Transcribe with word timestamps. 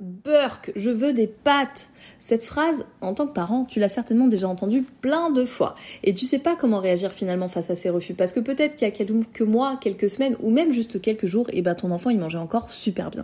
Burk, 0.00 0.72
je 0.76 0.88
veux 0.88 1.12
des 1.12 1.26
pâtes. 1.26 1.90
Cette 2.18 2.42
phrase, 2.42 2.86
en 3.02 3.12
tant 3.12 3.26
que 3.26 3.34
parent, 3.34 3.66
tu 3.66 3.80
l'as 3.80 3.90
certainement 3.90 4.28
déjà 4.28 4.48
entendue 4.48 4.82
plein 5.02 5.30
de 5.30 5.44
fois. 5.44 5.74
Et 6.04 6.14
tu 6.14 6.24
sais 6.24 6.38
pas 6.38 6.56
comment 6.56 6.78
réagir 6.78 7.12
finalement 7.12 7.48
face 7.48 7.68
à 7.68 7.76
ces 7.76 7.90
refus. 7.90 8.14
Parce 8.14 8.32
que 8.32 8.40
peut-être 8.40 8.76
qu'il 8.76 8.88
y 8.88 8.90
a 8.90 8.92
quelques 8.92 9.42
mois, 9.42 9.78
quelques 9.78 10.08
semaines, 10.08 10.36
ou 10.40 10.50
même 10.50 10.72
juste 10.72 11.02
quelques 11.02 11.26
jours, 11.26 11.50
et 11.50 11.58
eh 11.58 11.62
ben 11.62 11.74
ton 11.74 11.90
enfant 11.90 12.08
il 12.08 12.18
mangeait 12.18 12.38
encore 12.38 12.70
super 12.70 13.10
bien. 13.10 13.22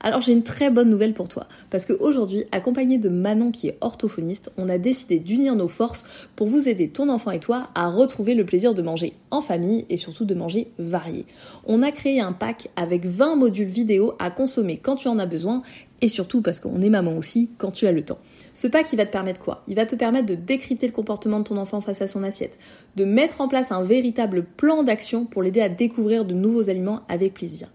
Alors 0.00 0.20
j'ai 0.20 0.32
une 0.32 0.42
très 0.42 0.70
bonne 0.70 0.90
nouvelle 0.90 1.14
pour 1.14 1.28
toi. 1.28 1.46
Parce 1.70 1.86
qu'aujourd'hui, 1.86 2.44
accompagné 2.50 2.98
de 2.98 3.08
Manon 3.08 3.52
qui 3.52 3.68
est 3.68 3.78
orthophoniste, 3.80 4.50
on 4.56 4.68
a 4.68 4.78
décidé 4.78 5.18
d'unir 5.18 5.54
nos 5.54 5.68
forces 5.68 6.04
pour 6.34 6.48
vous 6.48 6.68
aider, 6.68 6.88
ton 6.88 7.08
enfant 7.08 7.30
et 7.30 7.40
toi, 7.40 7.68
à 7.76 7.88
retrouver 7.88 8.34
le 8.34 8.44
plaisir 8.44 8.74
de 8.74 8.82
manger 8.82 9.14
en 9.30 9.40
famille 9.40 9.86
et 9.88 9.96
surtout 9.96 10.24
de 10.24 10.34
manger 10.34 10.72
varié. 10.78 11.26
On 11.66 11.82
a 11.82 11.92
créé 11.92 12.20
un 12.20 12.32
pack 12.32 12.70
avec 12.76 13.06
20 13.06 13.36
modules 13.36 13.68
vidéo 13.68 14.14
à 14.18 14.30
consommer 14.30 14.78
quand 14.78 14.96
tu 14.96 15.08
en 15.08 15.18
as 15.18 15.26
besoin 15.26 15.62
et 16.00 16.08
surtout 16.08 16.42
parce 16.42 16.60
qu'on 16.60 16.80
est 16.80 16.90
maman 16.90 17.16
aussi 17.16 17.50
quand 17.58 17.70
tu 17.70 17.86
as 17.86 17.92
le 17.92 18.04
temps. 18.04 18.18
Ce 18.54 18.66
pack, 18.66 18.92
il 18.92 18.96
va 18.96 19.06
te 19.06 19.12
permettre 19.12 19.40
quoi? 19.40 19.62
Il 19.68 19.76
va 19.76 19.86
te 19.86 19.94
permettre 19.94 20.26
de 20.26 20.34
décrypter 20.34 20.86
le 20.86 20.92
comportement 20.92 21.38
de 21.38 21.44
ton 21.44 21.56
enfant 21.56 21.80
face 21.80 22.02
à 22.02 22.06
son 22.06 22.22
assiette, 22.22 22.58
de 22.96 23.04
mettre 23.04 23.40
en 23.40 23.48
place 23.48 23.70
un 23.70 23.82
véritable 23.82 24.44
plan 24.44 24.82
d'action 24.82 25.24
pour 25.24 25.42
l'aider 25.42 25.60
à 25.60 25.68
découvrir 25.68 26.24
de 26.24 26.34
nouveaux 26.34 26.68
aliments 26.68 27.02
avec 27.08 27.34
plaisir 27.34 27.68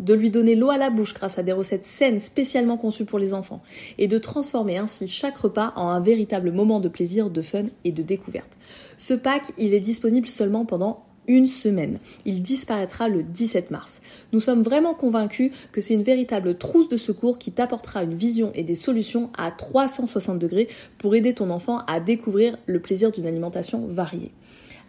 de 0.00 0.14
lui 0.14 0.30
donner 0.30 0.54
l'eau 0.54 0.70
à 0.70 0.78
la 0.78 0.90
bouche 0.90 1.14
grâce 1.14 1.38
à 1.38 1.42
des 1.42 1.52
recettes 1.52 1.84
saines 1.84 2.20
spécialement 2.20 2.78
conçues 2.78 3.04
pour 3.04 3.18
les 3.18 3.34
enfants, 3.34 3.62
et 3.98 4.08
de 4.08 4.18
transformer 4.18 4.78
ainsi 4.78 5.06
chaque 5.06 5.36
repas 5.36 5.72
en 5.76 5.88
un 5.88 6.00
véritable 6.00 6.50
moment 6.50 6.80
de 6.80 6.88
plaisir, 6.88 7.30
de 7.30 7.42
fun 7.42 7.64
et 7.84 7.92
de 7.92 8.02
découverte. 8.02 8.56
Ce 8.96 9.14
pack, 9.14 9.52
il 9.58 9.74
est 9.74 9.80
disponible 9.80 10.26
seulement 10.26 10.64
pendant 10.64 11.04
une 11.26 11.46
semaine. 11.46 11.98
Il 12.24 12.42
disparaîtra 12.42 13.08
le 13.08 13.22
17 13.22 13.70
mars. 13.70 14.00
Nous 14.32 14.40
sommes 14.40 14.62
vraiment 14.62 14.94
convaincus 14.94 15.52
que 15.72 15.80
c'est 15.80 15.94
une 15.94 16.02
véritable 16.02 16.56
trousse 16.58 16.88
de 16.88 16.96
secours 16.96 17.38
qui 17.38 17.52
t'apportera 17.52 18.02
une 18.02 18.14
vision 18.14 18.52
et 18.54 18.64
des 18.64 18.74
solutions 18.74 19.30
à 19.36 19.50
360 19.50 20.38
degrés 20.38 20.68
pour 20.98 21.14
aider 21.14 21.34
ton 21.34 21.50
enfant 21.50 21.82
à 21.86 22.00
découvrir 22.00 22.58
le 22.66 22.80
plaisir 22.80 23.12
d'une 23.12 23.26
alimentation 23.26 23.86
variée. 23.86 24.32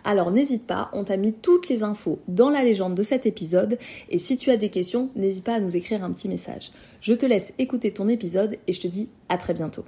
Alors 0.03 0.31
n'hésite 0.31 0.65
pas, 0.65 0.89
on 0.93 1.03
t'a 1.03 1.17
mis 1.17 1.33
toutes 1.33 1.69
les 1.69 1.83
infos 1.83 2.19
dans 2.27 2.49
la 2.49 2.63
légende 2.63 2.95
de 2.95 3.03
cet 3.03 3.25
épisode 3.25 3.77
et 4.09 4.17
si 4.17 4.37
tu 4.37 4.49
as 4.49 4.57
des 4.57 4.69
questions, 4.69 5.09
n'hésite 5.15 5.43
pas 5.43 5.55
à 5.55 5.59
nous 5.59 5.75
écrire 5.75 6.03
un 6.03 6.11
petit 6.11 6.27
message. 6.27 6.71
Je 7.01 7.13
te 7.13 7.25
laisse 7.25 7.53
écouter 7.59 7.91
ton 7.91 8.07
épisode 8.07 8.57
et 8.67 8.73
je 8.73 8.81
te 8.81 8.87
dis 8.87 9.09
à 9.29 9.37
très 9.37 9.53
bientôt. 9.53 9.85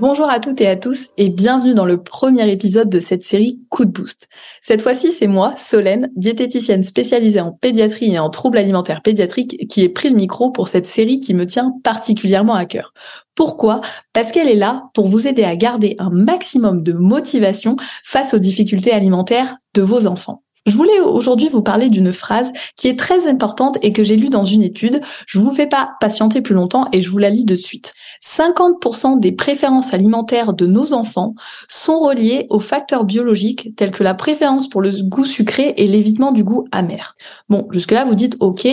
Bonjour 0.00 0.28
à 0.28 0.40
toutes 0.40 0.60
et 0.60 0.66
à 0.66 0.74
tous 0.74 1.10
et 1.16 1.28
bienvenue 1.28 1.72
dans 1.72 1.84
le 1.84 2.02
premier 2.02 2.50
épisode 2.50 2.90
de 2.90 2.98
cette 2.98 3.22
série 3.22 3.60
Coup 3.70 3.84
de 3.84 3.92
boost. 3.92 4.28
Cette 4.60 4.82
fois-ci, 4.82 5.12
c'est 5.12 5.28
moi, 5.28 5.54
Solène, 5.56 6.10
diététicienne 6.16 6.82
spécialisée 6.82 7.40
en 7.40 7.52
pédiatrie 7.52 8.12
et 8.12 8.18
en 8.18 8.28
troubles 8.28 8.58
alimentaires 8.58 9.02
pédiatriques, 9.02 9.68
qui 9.68 9.82
ai 9.82 9.88
pris 9.88 10.08
le 10.08 10.16
micro 10.16 10.50
pour 10.50 10.66
cette 10.66 10.88
série 10.88 11.20
qui 11.20 11.32
me 11.32 11.46
tient 11.46 11.74
particulièrement 11.84 12.54
à 12.54 12.64
cœur. 12.64 12.92
Pourquoi? 13.36 13.82
Parce 14.12 14.32
qu'elle 14.32 14.48
est 14.48 14.56
là 14.56 14.90
pour 14.94 15.06
vous 15.06 15.28
aider 15.28 15.44
à 15.44 15.54
garder 15.54 15.94
un 16.00 16.10
maximum 16.10 16.82
de 16.82 16.92
motivation 16.92 17.76
face 18.02 18.34
aux 18.34 18.38
difficultés 18.38 18.92
alimentaires 18.92 19.58
de 19.74 19.82
vos 19.82 20.08
enfants. 20.08 20.43
Je 20.66 20.76
voulais 20.76 20.98
aujourd'hui 21.00 21.48
vous 21.48 21.62
parler 21.62 21.90
d'une 21.90 22.12
phrase 22.12 22.50
qui 22.74 22.88
est 22.88 22.98
très 22.98 23.26
importante 23.26 23.76
et 23.82 23.92
que 23.92 24.02
j'ai 24.02 24.16
lue 24.16 24.30
dans 24.30 24.46
une 24.46 24.62
étude. 24.62 25.02
Je 25.26 25.38
vous 25.38 25.52
fais 25.52 25.66
pas 25.66 25.90
patienter 26.00 26.40
plus 26.40 26.54
longtemps 26.54 26.88
et 26.90 27.02
je 27.02 27.10
vous 27.10 27.18
la 27.18 27.28
lis 27.28 27.44
de 27.44 27.54
suite. 27.54 27.92
50% 28.24 29.20
des 29.20 29.32
préférences 29.32 29.92
alimentaires 29.92 30.54
de 30.54 30.66
nos 30.66 30.94
enfants 30.94 31.34
sont 31.68 31.98
reliées 31.98 32.46
aux 32.48 32.60
facteurs 32.60 33.04
biologiques 33.04 33.76
tels 33.76 33.90
que 33.90 34.02
la 34.02 34.14
préférence 34.14 34.66
pour 34.66 34.80
le 34.80 34.90
goût 35.02 35.26
sucré 35.26 35.74
et 35.76 35.86
l'évitement 35.86 36.32
du 36.32 36.44
goût 36.44 36.66
amer. 36.72 37.14
Bon, 37.50 37.68
jusque-là 37.70 38.06
vous 38.06 38.14
dites 38.14 38.38
OK, 38.40 38.66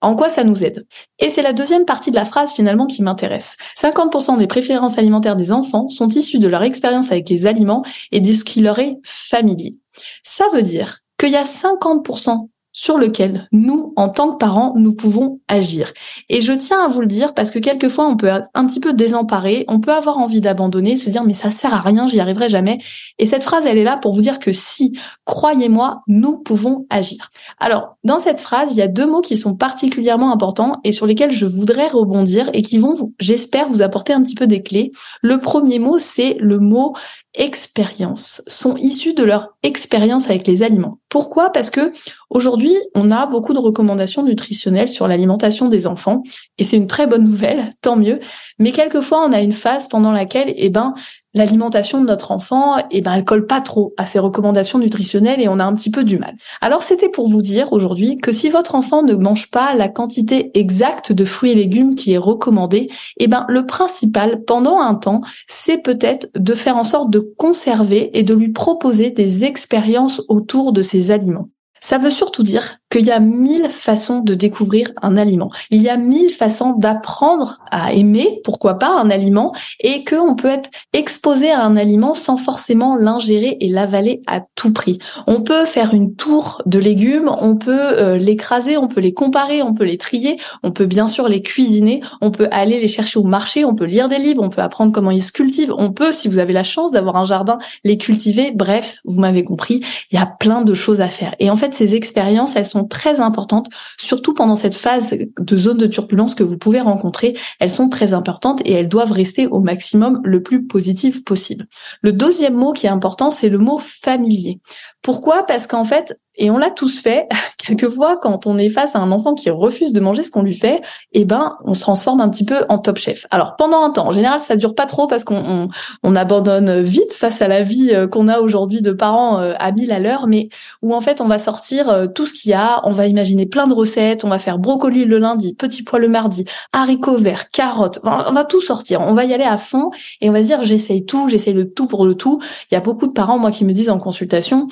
en 0.00 0.14
quoi 0.14 0.28
ça 0.28 0.44
nous 0.44 0.62
aide? 0.62 0.86
Et 1.18 1.28
c'est 1.28 1.42
la 1.42 1.52
deuxième 1.52 1.86
partie 1.86 2.12
de 2.12 2.16
la 2.16 2.24
phrase 2.24 2.52
finalement 2.52 2.86
qui 2.86 3.02
m'intéresse. 3.02 3.56
50% 3.76 4.38
des 4.38 4.46
préférences 4.46 4.96
alimentaires 4.96 5.36
des 5.36 5.50
enfants 5.50 5.88
sont 5.88 6.08
issues 6.08 6.38
de 6.38 6.48
leur 6.48 6.62
expérience 6.62 7.10
avec 7.10 7.28
les 7.28 7.46
aliments 7.46 7.84
et 8.12 8.20
de 8.20 8.32
ce 8.32 8.44
qui 8.44 8.60
leur 8.60 8.78
est 8.78 8.98
familier. 9.02 9.76
Ça 10.22 10.44
veut 10.52 10.62
dire 10.62 11.02
qu'il 11.22 11.32
y 11.32 11.36
a 11.36 11.44
50% 11.44 12.48
sur 12.82 12.98
lequel 12.98 13.46
nous, 13.52 13.92
en 13.94 14.08
tant 14.08 14.32
que 14.32 14.38
parents, 14.38 14.74
nous 14.76 14.92
pouvons 14.92 15.38
agir. 15.46 15.92
Et 16.28 16.40
je 16.40 16.52
tiens 16.52 16.84
à 16.84 16.88
vous 16.88 17.00
le 17.00 17.06
dire 17.06 17.32
parce 17.32 17.52
que 17.52 17.60
quelquefois 17.60 18.08
on 18.08 18.16
peut 18.16 18.26
être 18.26 18.48
un 18.54 18.66
petit 18.66 18.80
peu 18.80 18.92
désemparé, 18.92 19.64
on 19.68 19.78
peut 19.78 19.92
avoir 19.92 20.18
envie 20.18 20.40
d'abandonner, 20.40 20.96
se 20.96 21.08
dire 21.08 21.22
mais 21.22 21.34
ça 21.34 21.52
sert 21.52 21.72
à 21.74 21.80
rien, 21.80 22.08
j'y 22.08 22.18
arriverai 22.18 22.48
jamais. 22.48 22.80
Et 23.20 23.26
cette 23.26 23.44
phrase, 23.44 23.66
elle 23.66 23.78
est 23.78 23.84
là 23.84 23.98
pour 23.98 24.12
vous 24.12 24.20
dire 24.20 24.40
que 24.40 24.52
si, 24.52 24.98
croyez-moi, 25.26 26.02
nous 26.08 26.38
pouvons 26.38 26.86
agir. 26.90 27.30
Alors, 27.60 27.98
dans 28.02 28.18
cette 28.18 28.40
phrase, 28.40 28.72
il 28.72 28.78
y 28.78 28.82
a 28.82 28.88
deux 28.88 29.06
mots 29.06 29.20
qui 29.20 29.36
sont 29.36 29.54
particulièrement 29.54 30.32
importants 30.32 30.80
et 30.82 30.90
sur 30.90 31.06
lesquels 31.06 31.30
je 31.30 31.46
voudrais 31.46 31.86
rebondir 31.86 32.50
et 32.52 32.62
qui 32.62 32.78
vont, 32.78 33.12
j'espère, 33.20 33.68
vous 33.68 33.82
apporter 33.82 34.12
un 34.12 34.22
petit 34.22 34.34
peu 34.34 34.48
des 34.48 34.64
clés. 34.64 34.90
Le 35.20 35.38
premier 35.38 35.78
mot, 35.78 36.00
c'est 36.00 36.36
le 36.40 36.58
mot 36.58 36.94
expérience, 37.34 38.42
sont 38.46 38.76
issus 38.76 39.14
de 39.14 39.22
leur 39.22 39.56
expérience 39.62 40.26
avec 40.26 40.46
les 40.46 40.62
aliments. 40.62 40.98
Pourquoi? 41.08 41.50
Parce 41.50 41.70
que 41.70 41.92
aujourd'hui, 42.28 42.71
on 42.94 43.10
a 43.10 43.26
beaucoup 43.26 43.52
de 43.52 43.58
recommandations 43.58 44.22
nutritionnelles 44.22 44.88
sur 44.88 45.08
l'alimentation 45.08 45.68
des 45.68 45.86
enfants 45.86 46.22
et 46.58 46.64
c'est 46.64 46.76
une 46.76 46.86
très 46.86 47.06
bonne 47.06 47.24
nouvelle, 47.24 47.64
tant 47.82 47.96
mieux. 47.96 48.20
Mais 48.58 48.72
quelquefois, 48.72 49.24
on 49.26 49.32
a 49.32 49.40
une 49.40 49.52
phase 49.52 49.88
pendant 49.88 50.12
laquelle, 50.12 50.52
eh 50.56 50.68
ben, 50.68 50.94
l'alimentation 51.34 52.00
de 52.00 52.06
notre 52.06 52.30
enfant, 52.30 52.76
eh 52.90 53.00
ben, 53.00 53.14
elle 53.14 53.24
colle 53.24 53.46
pas 53.46 53.60
trop 53.60 53.94
à 53.96 54.06
ses 54.06 54.18
recommandations 54.18 54.78
nutritionnelles 54.78 55.40
et 55.40 55.48
on 55.48 55.58
a 55.58 55.64
un 55.64 55.74
petit 55.74 55.90
peu 55.90 56.04
du 56.04 56.18
mal. 56.18 56.34
Alors, 56.60 56.82
c'était 56.82 57.08
pour 57.08 57.28
vous 57.28 57.42
dire 57.42 57.72
aujourd'hui 57.72 58.18
que 58.18 58.32
si 58.32 58.50
votre 58.50 58.74
enfant 58.74 59.02
ne 59.02 59.14
mange 59.14 59.50
pas 59.50 59.74
la 59.74 59.88
quantité 59.88 60.50
exacte 60.58 61.12
de 61.12 61.24
fruits 61.24 61.52
et 61.52 61.54
légumes 61.54 61.94
qui 61.94 62.12
est 62.12 62.18
recommandée, 62.18 62.90
eh 63.18 63.28
ben, 63.28 63.46
le 63.48 63.66
principal 63.66 64.42
pendant 64.44 64.80
un 64.80 64.94
temps, 64.94 65.22
c'est 65.48 65.82
peut-être 65.82 66.28
de 66.34 66.54
faire 66.54 66.76
en 66.76 66.84
sorte 66.84 67.10
de 67.10 67.20
conserver 67.38 68.16
et 68.18 68.22
de 68.22 68.34
lui 68.34 68.50
proposer 68.50 69.10
des 69.10 69.44
expériences 69.44 70.22
autour 70.28 70.72
de 70.72 70.82
ces 70.82 71.10
aliments. 71.10 71.48
Ça 71.82 71.98
veut 71.98 72.10
surtout 72.10 72.44
dire 72.44 72.78
qu'il 72.92 73.06
y 73.06 73.10
a 73.10 73.20
mille 73.20 73.70
façons 73.70 74.20
de 74.20 74.34
découvrir 74.34 74.92
un 75.00 75.16
aliment. 75.16 75.50
Il 75.70 75.80
y 75.80 75.88
a 75.88 75.96
mille 75.96 76.30
façons 76.30 76.74
d'apprendre 76.74 77.58
à 77.70 77.94
aimer, 77.94 78.40
pourquoi 78.44 78.78
pas, 78.78 79.00
un 79.00 79.08
aliment, 79.08 79.54
et 79.80 80.04
qu'on 80.04 80.36
peut 80.36 80.48
être 80.48 80.70
exposé 80.92 81.50
à 81.50 81.64
un 81.64 81.76
aliment 81.76 82.12
sans 82.14 82.36
forcément 82.36 82.94
l'ingérer 82.94 83.56
et 83.60 83.68
l'avaler 83.68 84.20
à 84.26 84.42
tout 84.54 84.74
prix. 84.74 84.98
On 85.26 85.40
peut 85.40 85.64
faire 85.64 85.94
une 85.94 86.14
tour 86.14 86.60
de 86.66 86.78
légumes, 86.78 87.30
on 87.40 87.56
peut 87.56 87.72
euh, 87.72 88.18
l'écraser, 88.18 88.76
on 88.76 88.88
peut 88.88 89.00
les 89.00 89.14
comparer, 89.14 89.62
on 89.62 89.72
peut 89.72 89.84
les 89.84 89.96
trier, 89.96 90.36
on 90.62 90.70
peut 90.70 90.86
bien 90.86 91.08
sûr 91.08 91.28
les 91.28 91.40
cuisiner, 91.40 92.02
on 92.20 92.30
peut 92.30 92.48
aller 92.50 92.78
les 92.78 92.88
chercher 92.88 93.18
au 93.18 93.24
marché, 93.24 93.64
on 93.64 93.74
peut 93.74 93.86
lire 93.86 94.10
des 94.10 94.18
livres, 94.18 94.42
on 94.42 94.50
peut 94.50 94.60
apprendre 94.60 94.92
comment 94.92 95.10
ils 95.10 95.22
se 95.22 95.32
cultivent, 95.32 95.72
on 95.78 95.92
peut, 95.92 96.12
si 96.12 96.28
vous 96.28 96.38
avez 96.38 96.52
la 96.52 96.62
chance 96.62 96.92
d'avoir 96.92 97.16
un 97.16 97.24
jardin, 97.24 97.58
les 97.84 97.96
cultiver. 97.96 98.52
Bref, 98.54 98.98
vous 99.06 99.18
m'avez 99.18 99.44
compris, 99.44 99.82
il 100.10 100.16
y 100.16 100.18
a 100.18 100.26
plein 100.26 100.60
de 100.60 100.74
choses 100.74 101.00
à 101.00 101.08
faire. 101.08 101.34
Et 101.38 101.48
en 101.48 101.56
fait, 101.56 101.72
ces 101.72 101.94
expériences, 101.94 102.54
elles 102.54 102.66
sont 102.66 102.81
très 102.84 103.20
importantes, 103.20 103.68
surtout 103.98 104.34
pendant 104.34 104.56
cette 104.56 104.74
phase 104.74 105.16
de 105.38 105.56
zone 105.56 105.78
de 105.78 105.86
turbulence 105.86 106.34
que 106.34 106.42
vous 106.42 106.58
pouvez 106.58 106.80
rencontrer. 106.80 107.36
Elles 107.60 107.70
sont 107.70 107.88
très 107.88 108.14
importantes 108.14 108.60
et 108.64 108.72
elles 108.72 108.88
doivent 108.88 109.12
rester 109.12 109.46
au 109.46 109.60
maximum 109.60 110.20
le 110.24 110.42
plus 110.42 110.66
positif 110.66 111.24
possible. 111.24 111.66
Le 112.02 112.12
deuxième 112.12 112.54
mot 112.54 112.72
qui 112.72 112.86
est 112.86 112.90
important, 112.90 113.30
c'est 113.30 113.48
le 113.48 113.58
mot 113.58 113.78
familier. 113.78 114.60
Pourquoi? 115.02 115.44
Parce 115.44 115.66
qu'en 115.66 115.84
fait, 115.84 116.18
et 116.36 116.50
on 116.50 116.58
l'a 116.58 116.70
tous 116.70 117.00
fait. 117.00 117.28
Quelquefois, 117.58 118.16
quand 118.16 118.46
on 118.46 118.58
est 118.58 118.68
face 118.68 118.96
à 118.96 118.98
un 118.98 119.12
enfant 119.12 119.34
qui 119.34 119.50
refuse 119.50 119.92
de 119.92 120.00
manger 120.00 120.24
ce 120.24 120.30
qu'on 120.30 120.42
lui 120.42 120.54
fait, 120.54 120.82
eh 121.12 121.24
ben, 121.24 121.56
on 121.64 121.74
se 121.74 121.80
transforme 121.80 122.20
un 122.20 122.28
petit 122.28 122.44
peu 122.44 122.64
en 122.68 122.78
top 122.78 122.96
chef. 122.96 123.26
Alors 123.30 123.56
pendant 123.56 123.82
un 123.82 123.90
temps, 123.90 124.08
en 124.08 124.12
général, 124.12 124.40
ça 124.40 124.56
dure 124.56 124.74
pas 124.74 124.86
trop 124.86 125.06
parce 125.06 125.24
qu'on 125.24 125.68
on, 126.02 126.16
abandonne 126.16 126.80
vite 126.82 127.12
face 127.12 127.40
à 127.40 127.48
la 127.48 127.62
vie 127.62 127.90
euh, 127.92 128.06
qu'on 128.06 128.28
a 128.28 128.40
aujourd'hui 128.40 128.82
de 128.82 128.92
parents 128.92 129.40
euh, 129.40 129.54
à 129.58 129.72
mille 129.72 129.92
à 129.92 129.98
l'heure, 129.98 130.26
mais 130.26 130.48
où 130.82 130.94
en 130.94 131.00
fait 131.00 131.20
on 131.20 131.26
va 131.26 131.38
sortir 131.38 131.88
euh, 131.88 132.06
tout 132.06 132.26
ce 132.26 132.34
qu'il 132.34 132.50
y 132.50 132.54
a, 132.54 132.80
on 132.84 132.92
va 132.92 133.06
imaginer 133.06 133.46
plein 133.46 133.66
de 133.66 133.72
recettes, 133.72 134.24
on 134.24 134.28
va 134.28 134.38
faire 134.38 134.58
brocoli 134.58 135.04
le 135.04 135.18
lundi, 135.18 135.54
petit 135.54 135.82
pois 135.82 135.98
le 135.98 136.08
mardi, 136.08 136.44
haricots 136.72 137.16
verts, 137.16 137.48
carottes, 137.50 138.00
on 138.04 138.32
va 138.32 138.44
tout 138.44 138.60
sortir, 138.60 139.00
on 139.00 139.14
va 139.14 139.24
y 139.24 139.32
aller 139.32 139.44
à 139.44 139.56
fond 139.56 139.90
et 140.20 140.28
on 140.28 140.32
va 140.32 140.42
se 140.42 140.48
dire 140.48 140.64
j'essaye 140.64 141.06
tout, 141.06 141.28
j'essaye 141.28 141.54
le 141.54 141.70
tout 141.70 141.86
pour 141.86 142.04
le 142.04 142.14
tout. 142.14 142.40
Il 142.70 142.74
y 142.74 142.76
a 142.76 142.80
beaucoup 142.80 143.06
de 143.06 143.12
parents 143.12 143.38
moi 143.38 143.50
qui 143.50 143.64
me 143.64 143.72
disent 143.72 143.90
en 143.90 143.98
consultation, 143.98 144.66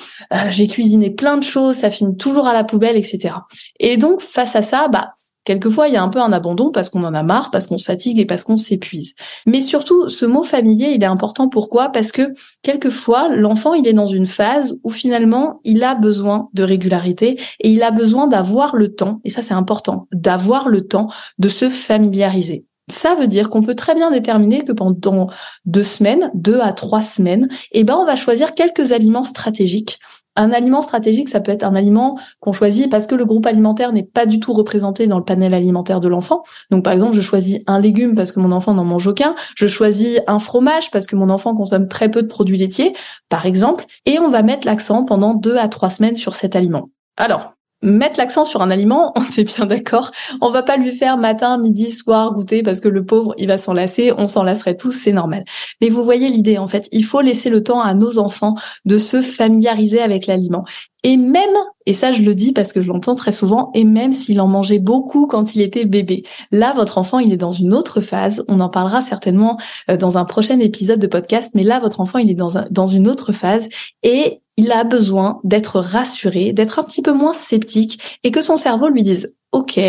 j'ai 0.49 0.67
cuisiné 0.67 1.09
plein 1.09 1.37
de 1.37 1.43
ça 1.73 1.91
finit 1.91 2.17
toujours 2.17 2.47
à 2.47 2.53
la 2.53 2.63
poubelle, 2.63 2.97
etc. 2.97 3.35
Et 3.79 3.97
donc 3.97 4.21
face 4.21 4.55
à 4.55 4.61
ça, 4.61 4.87
bah 4.87 5.13
Quelquefois, 5.43 5.87
il 5.87 5.95
y 5.95 5.97
a 5.97 6.03
un 6.03 6.09
peu 6.09 6.19
un 6.19 6.31
abandon 6.31 6.69
parce 6.69 6.89
qu'on 6.89 7.03
en 7.03 7.15
a 7.15 7.23
marre, 7.23 7.49
parce 7.49 7.65
qu'on 7.65 7.79
se 7.79 7.83
fatigue 7.83 8.19
et 8.19 8.25
parce 8.25 8.43
qu'on 8.43 8.57
s'épuise. 8.57 9.15
Mais 9.47 9.61
surtout, 9.61 10.07
ce 10.07 10.25
mot 10.25 10.43
familier, 10.43 10.91
il 10.93 11.01
est 11.01 11.07
important. 11.07 11.49
Pourquoi? 11.49 11.89
Parce 11.89 12.11
que 12.11 12.31
quelquefois, 12.61 13.27
l'enfant, 13.29 13.73
il 13.73 13.87
est 13.87 13.93
dans 13.93 14.07
une 14.07 14.27
phase 14.27 14.77
où 14.83 14.91
finalement, 14.91 15.59
il 15.63 15.83
a 15.83 15.95
besoin 15.95 16.49
de 16.53 16.61
régularité 16.61 17.39
et 17.59 17.71
il 17.71 17.81
a 17.81 17.89
besoin 17.89 18.27
d'avoir 18.27 18.75
le 18.75 18.93
temps, 18.93 19.19
et 19.23 19.31
ça 19.31 19.41
c'est 19.41 19.53
important, 19.53 20.07
d'avoir 20.11 20.69
le 20.69 20.87
temps 20.87 21.07
de 21.39 21.49
se 21.49 21.69
familiariser. 21.69 22.65
Ça 22.91 23.15
veut 23.15 23.27
dire 23.27 23.49
qu'on 23.49 23.63
peut 23.63 23.75
très 23.75 23.95
bien 23.95 24.11
déterminer 24.11 24.63
que 24.63 24.73
pendant 24.73 25.27
deux 25.65 25.83
semaines, 25.83 26.29
deux 26.33 26.59
à 26.59 26.73
trois 26.73 27.01
semaines, 27.01 27.47
eh 27.71 27.83
ben, 27.83 27.95
on 27.95 28.05
va 28.05 28.15
choisir 28.15 28.53
quelques 28.53 28.91
aliments 28.91 29.23
stratégiques 29.23 29.97
un 30.35 30.51
aliment 30.51 30.81
stratégique, 30.81 31.29
ça 31.29 31.41
peut 31.41 31.51
être 31.51 31.63
un 31.63 31.75
aliment 31.75 32.17
qu'on 32.39 32.53
choisit 32.53 32.89
parce 32.89 33.07
que 33.07 33.15
le 33.15 33.25
groupe 33.25 33.45
alimentaire 33.45 33.91
n'est 33.91 34.03
pas 34.03 34.25
du 34.25 34.39
tout 34.39 34.53
représenté 34.53 35.07
dans 35.07 35.17
le 35.17 35.23
panel 35.23 35.53
alimentaire 35.53 35.99
de 35.99 36.07
l'enfant. 36.07 36.43
Donc 36.69 36.83
par 36.83 36.93
exemple, 36.93 37.13
je 37.13 37.21
choisis 37.21 37.61
un 37.67 37.79
légume 37.79 38.15
parce 38.15 38.31
que 38.31 38.39
mon 38.39 38.51
enfant 38.51 38.73
n'en 38.73 38.85
mange 38.85 39.07
aucun, 39.07 39.35
je 39.55 39.67
choisis 39.67 40.19
un 40.27 40.39
fromage 40.39 40.91
parce 40.91 41.07
que 41.07 41.15
mon 41.15 41.29
enfant 41.29 41.53
consomme 41.53 41.87
très 41.87 42.09
peu 42.09 42.21
de 42.21 42.27
produits 42.27 42.57
laitiers, 42.57 42.93
par 43.29 43.45
exemple, 43.45 43.85
et 44.05 44.19
on 44.19 44.29
va 44.29 44.41
mettre 44.41 44.65
l'accent 44.65 45.05
pendant 45.05 45.33
deux 45.33 45.57
à 45.57 45.67
trois 45.67 45.89
semaines 45.89 46.15
sur 46.15 46.35
cet 46.35 46.55
aliment. 46.55 46.89
Alors, 47.17 47.53
mettre 47.81 48.19
l'accent 48.19 48.45
sur 48.45 48.61
un 48.61 48.71
aliment, 48.71 49.13
on 49.15 49.23
est 49.37 49.43
bien 49.43 49.65
d'accord. 49.65 50.11
On 50.41 50.49
va 50.51 50.63
pas 50.63 50.77
lui 50.77 50.91
faire 50.91 51.17
matin, 51.17 51.57
midi, 51.57 51.91
soir 51.91 52.33
goûter 52.33 52.63
parce 52.63 52.79
que 52.79 52.87
le 52.87 53.05
pauvre, 53.05 53.33
il 53.37 53.47
va 53.47 53.57
s'en 53.57 53.73
lasser. 53.73 54.11
On 54.17 54.27
s'en 54.27 54.43
lasserait 54.43 54.77
tous, 54.77 54.91
c'est 54.91 55.13
normal. 55.13 55.43
Mais 55.81 55.89
vous 55.89 56.03
voyez 56.03 56.29
l'idée, 56.29 56.57
en 56.57 56.67
fait. 56.67 56.87
Il 56.91 57.05
faut 57.05 57.21
laisser 57.21 57.49
le 57.49 57.63
temps 57.63 57.81
à 57.81 57.93
nos 57.93 58.17
enfants 58.17 58.55
de 58.85 58.97
se 58.97 59.21
familiariser 59.21 60.01
avec 60.01 60.27
l'aliment. 60.27 60.65
Et 61.03 61.17
même, 61.17 61.55
et 61.87 61.93
ça 61.93 62.11
je 62.11 62.21
le 62.21 62.35
dis 62.35 62.51
parce 62.51 62.73
que 62.73 62.81
je 62.81 62.87
l'entends 62.87 63.15
très 63.15 63.31
souvent, 63.31 63.71
et 63.73 63.85
même 63.85 64.11
s'il 64.11 64.39
en 64.39 64.47
mangeait 64.47 64.77
beaucoup 64.77 65.25
quand 65.25 65.55
il 65.55 65.61
était 65.61 65.85
bébé, 65.85 66.21
là 66.51 66.73
votre 66.73 66.99
enfant 66.99 67.17
il 67.17 67.33
est 67.33 67.37
dans 67.37 67.51
une 67.51 67.73
autre 67.73 68.01
phase, 68.01 68.45
on 68.47 68.59
en 68.59 68.69
parlera 68.69 69.01
certainement 69.01 69.57
euh, 69.89 69.97
dans 69.97 70.19
un 70.19 70.25
prochain 70.25 70.59
épisode 70.59 70.99
de 70.99 71.07
podcast, 71.07 71.53
mais 71.55 71.63
là 71.63 71.79
votre 71.79 72.01
enfant 72.01 72.19
il 72.19 72.29
est 72.29 72.35
dans, 72.35 72.51
dans 72.69 72.85
une 72.85 73.07
autre 73.07 73.31
phase 73.31 73.67
et 74.03 74.41
il 74.61 74.71
a 74.71 74.83
besoin 74.83 75.39
d'être 75.43 75.79
rassuré, 75.79 76.53
d'être 76.53 76.77
un 76.77 76.83
petit 76.83 77.01
peu 77.01 77.13
moins 77.13 77.33
sceptique 77.33 78.19
et 78.23 78.29
que 78.29 78.43
son 78.43 78.57
cerveau 78.57 78.89
lui 78.89 79.01
dise 79.01 79.35
OK, 79.51 79.79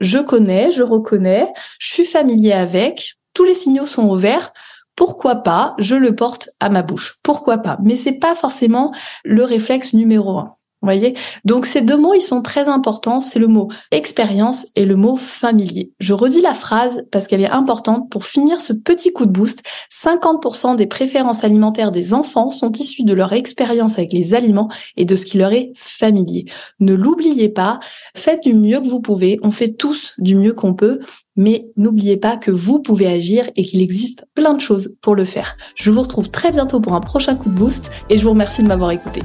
je 0.00 0.18
connais, 0.18 0.70
je 0.70 0.82
reconnais, 0.82 1.52
je 1.78 1.92
suis 1.92 2.06
familier 2.06 2.52
avec, 2.52 3.16
tous 3.34 3.44
les 3.44 3.54
signaux 3.54 3.84
sont 3.84 4.08
ouverts. 4.08 4.54
Pourquoi 4.96 5.36
pas 5.36 5.74
Je 5.78 5.94
le 5.94 6.14
porte 6.14 6.48
à 6.58 6.70
ma 6.70 6.80
bouche. 6.80 7.18
Pourquoi 7.22 7.58
pas 7.58 7.76
Mais 7.82 7.96
c'est 7.96 8.18
pas 8.18 8.34
forcément 8.34 8.94
le 9.24 9.44
réflexe 9.44 9.92
numéro 9.92 10.38
un 10.38 10.54
voyez? 10.84 11.14
Donc 11.44 11.66
ces 11.66 11.80
deux 11.80 11.96
mots, 11.96 12.14
ils 12.14 12.20
sont 12.20 12.42
très 12.42 12.68
importants. 12.68 13.20
C'est 13.20 13.38
le 13.38 13.48
mot 13.48 13.68
expérience 13.90 14.66
et 14.76 14.84
le 14.84 14.96
mot 14.96 15.16
familier. 15.16 15.92
Je 15.98 16.12
redis 16.12 16.40
la 16.40 16.54
phrase 16.54 17.04
parce 17.10 17.26
qu'elle 17.26 17.40
est 17.40 17.50
importante 17.50 18.10
pour 18.10 18.24
finir 18.24 18.60
ce 18.60 18.72
petit 18.72 19.12
coup 19.12 19.26
de 19.26 19.30
boost. 19.30 19.62
50% 19.90 20.76
des 20.76 20.86
préférences 20.86 21.44
alimentaires 21.44 21.92
des 21.92 22.14
enfants 22.14 22.50
sont 22.50 22.72
issues 22.72 23.04
de 23.04 23.14
leur 23.14 23.32
expérience 23.32 23.98
avec 23.98 24.12
les 24.12 24.34
aliments 24.34 24.68
et 24.96 25.04
de 25.04 25.16
ce 25.16 25.26
qui 25.26 25.38
leur 25.38 25.52
est 25.52 25.72
familier. 25.76 26.44
Ne 26.80 26.94
l'oubliez 26.94 27.48
pas, 27.48 27.78
faites 28.16 28.42
du 28.42 28.54
mieux 28.54 28.80
que 28.80 28.88
vous 28.88 29.00
pouvez. 29.00 29.38
On 29.42 29.50
fait 29.50 29.72
tous 29.72 30.14
du 30.18 30.36
mieux 30.36 30.54
qu'on 30.54 30.74
peut. 30.74 31.00
Mais 31.36 31.66
n'oubliez 31.76 32.16
pas 32.16 32.36
que 32.36 32.50
vous 32.50 32.80
pouvez 32.80 33.06
agir 33.06 33.50
et 33.56 33.64
qu'il 33.64 33.82
existe 33.82 34.24
plein 34.34 34.54
de 34.54 34.60
choses 34.60 34.96
pour 35.02 35.14
le 35.14 35.24
faire. 35.24 35.56
Je 35.74 35.90
vous 35.90 36.02
retrouve 36.02 36.30
très 36.30 36.52
bientôt 36.52 36.80
pour 36.80 36.94
un 36.94 37.00
prochain 37.00 37.34
coup 37.34 37.48
de 37.48 37.54
boost 37.54 37.90
et 38.08 38.18
je 38.18 38.22
vous 38.22 38.30
remercie 38.30 38.62
de 38.62 38.68
m'avoir 38.68 38.92
écouté. 38.92 39.20